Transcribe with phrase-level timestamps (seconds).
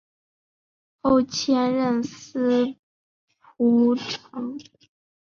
[1.03, 2.73] 后迁任司
[3.55, 4.57] 仆丞。